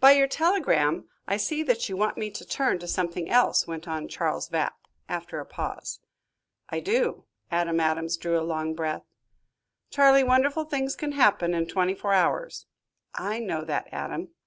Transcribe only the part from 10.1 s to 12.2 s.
wonderful things can happen in twenty four